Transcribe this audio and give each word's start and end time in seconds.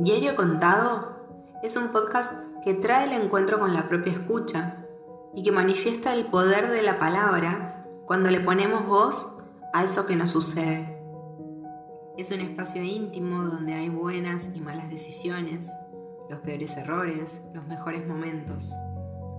Diario 0.00 0.34
Contado 0.34 1.26
es 1.62 1.76
un 1.76 1.88
podcast 1.88 2.32
que 2.64 2.72
trae 2.72 3.04
el 3.04 3.22
encuentro 3.22 3.58
con 3.58 3.74
la 3.74 3.86
propia 3.86 4.14
escucha 4.14 4.86
y 5.34 5.42
que 5.42 5.52
manifiesta 5.52 6.14
el 6.14 6.30
poder 6.30 6.70
de 6.70 6.80
la 6.80 6.98
palabra 6.98 7.84
cuando 8.06 8.30
le 8.30 8.40
ponemos 8.40 8.86
voz 8.86 9.44
a 9.74 9.84
eso 9.84 10.06
que 10.06 10.16
nos 10.16 10.30
sucede. 10.30 10.98
Es 12.16 12.32
un 12.32 12.40
espacio 12.40 12.82
íntimo 12.82 13.44
donde 13.44 13.74
hay 13.74 13.90
buenas 13.90 14.48
y 14.54 14.60
malas 14.62 14.88
decisiones, 14.88 15.70
los 16.30 16.40
peores 16.40 16.78
errores, 16.78 17.42
los 17.52 17.66
mejores 17.66 18.08
momentos, 18.08 18.72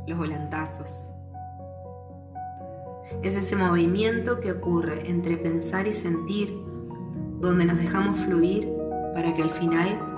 los 0.05 0.16
volantazos. 0.16 1.12
Es 3.23 3.36
ese 3.36 3.55
movimiento 3.55 4.39
que 4.39 4.52
ocurre 4.52 5.09
entre 5.09 5.38
pensar 5.38 5.88
y 5.88 5.93
sentir, 5.93 6.55
donde 7.39 7.66
nos 7.66 7.80
dejamos 7.80 8.20
fluir 8.20 8.71
para 9.16 9.34
que 9.34 9.41
al 9.41 9.50
final 9.50 10.11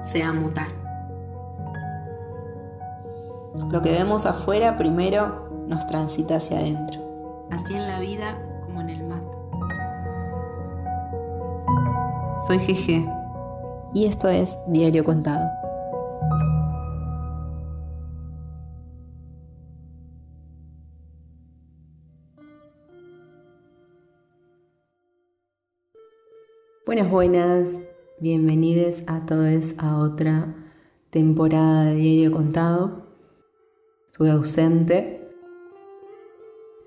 sea 0.00 0.32
mutar. 0.32 0.68
Lo 3.70 3.82
que 3.82 3.90
vemos 3.90 4.26
afuera 4.26 4.76
primero 4.76 5.48
nos 5.66 5.86
transita 5.86 6.36
hacia 6.36 6.58
adentro. 6.58 7.46
Así 7.50 7.74
en 7.74 7.86
la 7.86 8.00
vida 8.00 8.38
como 8.64 8.80
en 8.80 8.90
el 8.90 9.04
mato. 9.04 9.36
Soy 12.46 12.58
GG 12.58 13.08
y 13.94 14.06
esto 14.06 14.28
es 14.28 14.56
Diario 14.68 15.04
Contado. 15.04 15.50
Buenas, 26.84 27.10
buenas. 27.10 27.82
Bienvenidos 28.18 29.02
a 29.08 29.26
todos 29.26 29.74
a 29.76 29.98
otra 29.98 30.54
temporada 31.10 31.84
de 31.84 31.96
Diario 31.96 32.32
Contado. 32.32 33.06
Estuve 34.08 34.30
ausente 34.30 35.28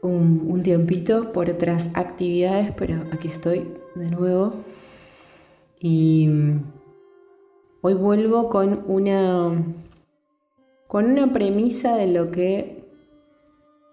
un, 0.02 0.48
un, 0.48 0.64
tiempito 0.64 1.32
por 1.32 1.48
otras 1.48 1.92
actividades, 1.94 2.72
pero 2.72 2.96
aquí 3.12 3.28
estoy 3.28 3.72
de 3.94 4.10
nuevo. 4.10 4.56
Y 5.80 6.28
hoy 7.82 7.94
vuelvo 7.94 8.50
con 8.50 8.84
una, 8.88 9.72
con 10.88 11.12
una 11.12 11.32
premisa 11.32 11.96
de 11.96 12.08
lo 12.12 12.32
que 12.32 12.90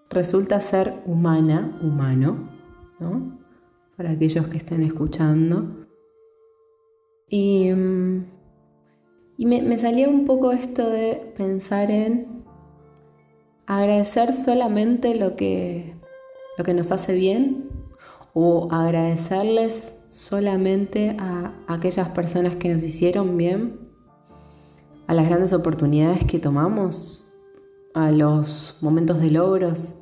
resulta 0.09 0.59
ser 0.59 1.03
humana, 1.05 1.79
humano, 1.83 2.49
¿no? 2.99 3.37
Para 3.95 4.09
aquellos 4.09 4.47
que 4.47 4.57
estén 4.57 4.81
escuchando 4.81 5.86
y, 7.29 7.71
me, 9.37 9.61
me 9.61 9.77
salía 9.77 10.07
un 10.09 10.25
poco 10.25 10.51
esto 10.51 10.89
de 10.89 11.33
pensar 11.35 11.91
en 11.91 12.43
agradecer 13.65 14.33
solamente 14.33 15.15
lo 15.15 15.35
que, 15.35 15.95
lo 16.57 16.63
que 16.63 16.73
nos 16.73 16.91
hace 16.91 17.13
bien 17.13 17.69
o 18.33 18.69
agradecerles 18.71 19.95
solamente 20.09 21.17
a 21.19 21.53
aquellas 21.67 22.07
personas 22.09 22.55
que 22.55 22.69
nos 22.73 22.81
hicieron 22.83 23.35
bien, 23.35 23.79
a 25.07 25.13
las 25.13 25.25
grandes 25.25 25.53
oportunidades 25.53 26.23
que 26.23 26.39
tomamos, 26.39 27.33
a 27.93 28.11
los 28.11 28.77
momentos 28.81 29.19
de 29.19 29.31
logros 29.31 30.01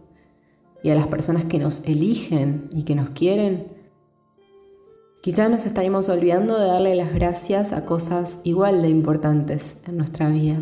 y 0.83 0.91
a 0.91 0.95
las 0.95 1.07
personas 1.07 1.45
que 1.45 1.57
nos 1.57 1.85
eligen 1.87 2.69
y 2.71 2.83
que 2.83 2.93
nos 2.93 3.09
quieren. 3.11 3.74
Quizá 5.25 5.49
nos 5.49 5.65
estaríamos 5.65 6.07
olvidando 6.09 6.55
de 6.59 6.67
darle 6.67 6.93
las 6.93 7.11
gracias 7.11 7.73
a 7.73 7.83
cosas 7.83 8.37
igual 8.43 8.83
de 8.83 8.89
importantes 8.89 9.77
en 9.87 9.97
nuestra 9.97 10.29
vida. 10.29 10.59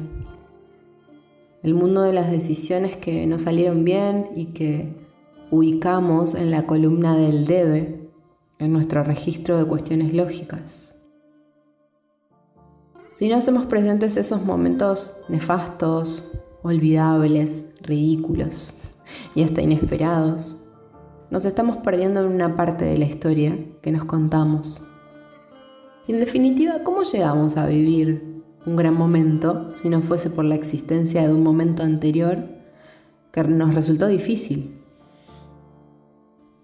El 1.64 1.74
mundo 1.74 2.02
de 2.02 2.14
las 2.14 2.32
decisiones 2.32 2.96
que 2.96 3.28
nos 3.28 3.42
salieron 3.42 3.84
bien 3.84 4.30
y 4.38 4.54
que 4.54 5.06
ubicamos 5.52 6.34
en 6.34 6.50
la 6.50 6.66
columna 6.66 7.18
del 7.18 7.46
debe, 7.46 8.10
en 8.58 8.72
nuestro 8.72 9.04
registro 9.04 9.58
de 9.58 9.66
cuestiones 9.66 10.14
lógicas. 10.14 11.04
Si 13.12 13.28
no 13.28 13.36
hacemos 13.36 13.66
presentes 13.66 14.16
esos 14.16 14.46
momentos 14.46 15.18
nefastos, 15.28 16.40
olvidables, 16.62 17.66
ridículos 17.82 18.76
y 19.36 19.44
hasta 19.44 19.62
inesperados, 19.62 20.63
nos 21.34 21.46
estamos 21.46 21.78
perdiendo 21.78 22.24
en 22.24 22.32
una 22.32 22.56
parte 22.56 22.86
de 22.86 22.96
la 23.00 23.06
historia 23.06 23.58
que 23.82 23.92
nos 23.92 24.06
contamos. 24.06 24.88
en 26.08 26.20
definitiva, 26.20 26.84
¿cómo 26.84 27.02
llegamos 27.02 27.58
a 27.58 27.66
vivir 27.66 28.44
un 28.68 28.76
gran 28.76 28.94
momento 28.94 29.76
si 29.76 29.90
no 29.90 30.04
fuese 30.04 30.30
por 30.30 30.46
la 30.46 30.54
existencia 30.54 31.24
de 31.24 31.34
un 31.34 31.42
momento 31.42 31.82
anterior 31.82 32.38
que 33.32 33.44
nos 33.46 33.74
resultó 33.74 34.06
difícil? 34.06 34.80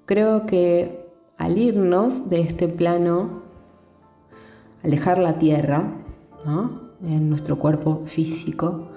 Creo 0.05 0.45
que 0.45 1.03
al 1.39 1.57
irnos 1.57 2.29
de 2.29 2.41
este 2.41 2.67
plano, 2.67 3.41
al 4.83 4.91
dejar 4.91 5.17
la 5.17 5.39
tierra, 5.39 5.95
en 7.01 7.27
nuestro 7.27 7.57
cuerpo 7.57 8.03
físico, 8.05 8.89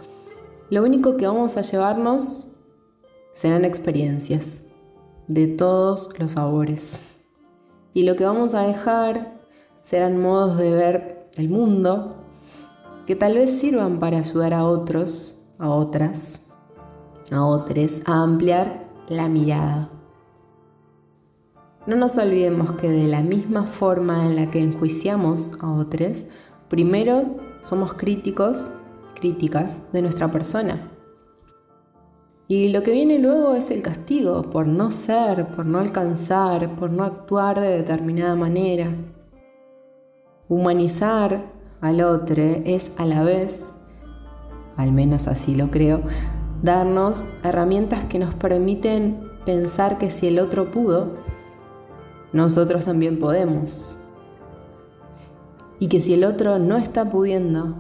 lo 0.69 0.83
único 0.83 1.17
que 1.17 1.27
vamos 1.27 1.57
a 1.57 1.63
llevarnos 1.63 2.57
serán 3.33 3.65
experiencias 3.65 4.72
de 5.29 5.47
todos 5.47 6.11
los 6.19 6.33
sabores. 6.33 7.03
Y 7.95 8.05
lo 8.05 8.17
que 8.17 8.25
vamos 8.25 8.55
a 8.55 8.63
dejar 8.63 9.41
serán 9.83 10.21
modos 10.21 10.59
de 10.59 10.73
ver 10.73 11.29
el 11.35 11.49
mundo 11.49 12.17
que 13.07 13.17
tal 13.17 13.35
vez 13.35 13.61
sirvan 13.61 13.99
para 13.99 14.19
ayudar 14.19 14.55
a 14.55 14.65
otros, 14.65 15.49
a 15.59 15.71
otras, 15.71 16.55
a 17.31 17.45
otros 17.45 18.03
a 18.07 18.23
ampliar 18.23 18.89
la 19.09 19.29
mirada. 19.29 19.91
No 21.87 21.97
nos 21.97 22.17
olvidemos 22.17 22.73
que 22.73 22.89
de 22.89 23.09
la 23.09 23.23
misma 23.23 23.67
forma 23.67 24.25
en 24.25 24.37
la 24.37 24.51
que 24.51 24.63
enjuiciamos 24.63 25.59
a 25.61 25.73
otros, 25.73 26.27
primero 26.69 27.37
somos 27.63 27.95
críticos, 27.95 28.71
críticas 29.15 29.93
de 29.93 30.03
nuestra 30.03 30.31
persona. 30.31 30.92
Y 32.55 32.69
lo 32.69 32.83
que 32.83 32.93
viene 32.93 33.19
luego 33.19 33.55
es 33.55 33.71
el 33.71 33.81
castigo 33.81 34.43
por 34.51 34.67
no 34.67 34.91
ser, 34.91 35.47
por 35.57 35.65
no 35.65 35.79
alcanzar, 35.79 36.77
por 36.77 36.91
no 36.91 37.03
actuar 37.03 37.59
de 37.59 37.79
determinada 37.79 38.35
manera. 38.35 38.91
Humanizar 40.51 41.47
al 41.81 42.03
otro 42.03 42.43
es 42.43 42.91
a 42.99 43.07
la 43.07 43.23
vez, 43.23 43.73
al 44.77 44.93
menos 44.93 45.29
así 45.29 45.55
lo 45.55 45.71
creo, 45.71 46.03
darnos 46.63 47.25
herramientas 47.43 48.05
que 48.05 48.19
nos 48.19 48.35
permiten 48.35 49.31
pensar 49.47 49.97
que 49.97 50.11
si 50.11 50.27
el 50.27 50.39
otro 50.39 50.71
pudo, 50.71 51.17
nosotros 52.35 52.85
también 52.85 53.19
podemos. 53.19 53.97
Y 55.79 55.89
que 55.89 56.01
si 56.01 56.13
el 56.13 56.23
otro 56.23 56.59
no 56.59 56.77
está 56.77 57.11
pudiendo, 57.11 57.77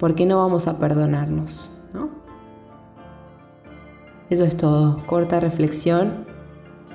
¿por 0.00 0.16
qué 0.16 0.26
no 0.26 0.38
vamos 0.38 0.66
a 0.66 0.80
perdonarnos? 0.80 1.76
Eso 4.30 4.44
es 4.44 4.56
todo, 4.56 5.04
corta 5.06 5.40
reflexión. 5.40 6.24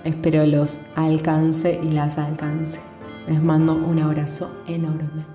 Espero 0.05 0.45
los 0.45 0.79
alcance 0.95 1.77
y 1.83 1.91
las 1.91 2.17
alcance. 2.17 2.79
Les 3.27 3.43
mando 3.43 3.73
un 3.73 3.99
abrazo 3.99 4.49
enorme. 4.67 5.34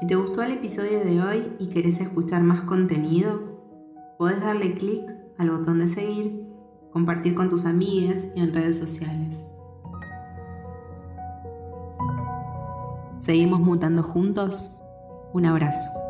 Si 0.00 0.06
te 0.06 0.14
gustó 0.14 0.42
el 0.42 0.52
episodio 0.52 1.04
de 1.04 1.20
hoy 1.20 1.56
y 1.58 1.66
querés 1.66 2.00
escuchar 2.00 2.42
más 2.42 2.62
contenido, 2.62 3.38
podés 4.16 4.40
darle 4.40 4.72
clic 4.72 5.02
al 5.36 5.50
botón 5.50 5.78
de 5.78 5.86
seguir, 5.86 6.48
compartir 6.90 7.34
con 7.34 7.50
tus 7.50 7.66
amigas 7.66 8.32
y 8.34 8.40
en 8.40 8.54
redes 8.54 8.78
sociales. 8.78 9.46
¿Seguimos 13.20 13.60
mutando 13.60 14.02
juntos? 14.02 14.82
Un 15.34 15.44
abrazo. 15.44 16.09